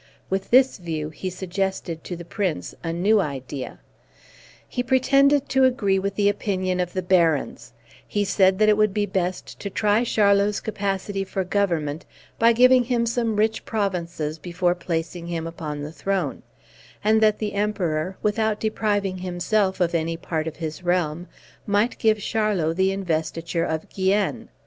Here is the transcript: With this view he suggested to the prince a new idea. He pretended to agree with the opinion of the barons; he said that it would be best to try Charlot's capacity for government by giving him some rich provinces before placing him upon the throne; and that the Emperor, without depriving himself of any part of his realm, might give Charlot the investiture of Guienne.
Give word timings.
With 0.31 0.49
this 0.49 0.79
view 0.79 1.09
he 1.11 1.29
suggested 1.29 2.03
to 2.05 2.15
the 2.15 2.25
prince 2.25 2.73
a 2.83 2.91
new 2.91 3.19
idea. 3.21 3.77
He 4.67 4.81
pretended 4.81 5.47
to 5.49 5.63
agree 5.63 5.99
with 5.99 6.15
the 6.15 6.27
opinion 6.27 6.79
of 6.79 6.93
the 6.93 7.03
barons; 7.03 7.71
he 8.07 8.25
said 8.25 8.57
that 8.57 8.67
it 8.67 8.77
would 8.77 8.95
be 8.95 9.05
best 9.05 9.59
to 9.59 9.69
try 9.69 10.03
Charlot's 10.03 10.59
capacity 10.59 11.23
for 11.23 11.43
government 11.43 12.07
by 12.39 12.51
giving 12.51 12.85
him 12.85 13.05
some 13.05 13.35
rich 13.35 13.63
provinces 13.63 14.39
before 14.39 14.73
placing 14.73 15.27
him 15.27 15.45
upon 15.45 15.83
the 15.83 15.91
throne; 15.93 16.41
and 17.03 17.21
that 17.21 17.37
the 17.37 17.53
Emperor, 17.53 18.17
without 18.23 18.59
depriving 18.59 19.19
himself 19.19 19.79
of 19.79 19.93
any 19.93 20.17
part 20.17 20.47
of 20.47 20.55
his 20.55 20.81
realm, 20.81 21.27
might 21.67 21.99
give 21.99 22.17
Charlot 22.17 22.75
the 22.75 22.91
investiture 22.91 23.65
of 23.65 23.87
Guienne. 23.89 24.49